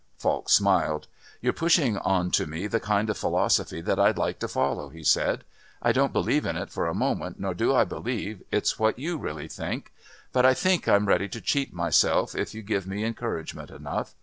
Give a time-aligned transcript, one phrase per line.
[0.17, 1.05] Falk smiled.
[1.41, 5.03] "You're pushing on to me the kind of philosophy that I'd like to follow," he
[5.03, 5.43] said.
[5.79, 9.19] "I don't believe in it for a moment nor do I believe it's what you
[9.19, 9.91] really think,
[10.33, 14.15] but I think I'm ready to cheat myself if you give me encouragement enough.